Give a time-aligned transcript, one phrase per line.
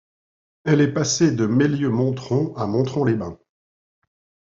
[0.63, 3.37] Elle est passée de Meylieu-Montrond à Montrond-les-Bains.